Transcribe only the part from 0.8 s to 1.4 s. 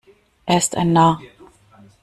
Narr.